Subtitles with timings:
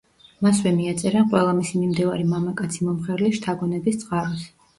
[0.45, 4.49] მასვე მიაწერენ ყველა მისი მიმდევარი მამაკაცი მომღერლის შთაგონების წყაროს.